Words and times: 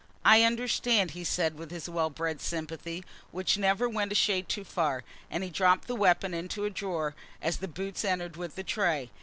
"I 0.25 0.41
understand," 0.41 1.11
he 1.11 1.23
said, 1.23 1.59
with 1.59 1.69
his 1.69 1.87
well 1.87 2.09
bred 2.09 2.41
sympathy, 2.41 3.05
which 3.29 3.59
never 3.59 3.87
went 3.87 4.11
a 4.11 4.15
shade 4.15 4.49
too 4.49 4.63
far; 4.63 5.03
and 5.29 5.43
he 5.43 5.51
dropped 5.51 5.87
the 5.87 5.93
weapon 5.93 6.33
into 6.33 6.65
a 6.65 6.71
drawer, 6.71 7.13
as 7.39 7.57
the 7.57 7.67
boots 7.67 8.03
entered 8.03 8.35
with 8.35 8.55
the 8.55 8.63
tray. 8.63 9.11